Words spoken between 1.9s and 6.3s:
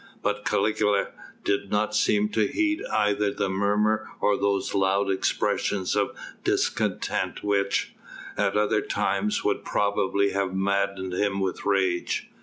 seem to heed either the murmur or those loud expressions of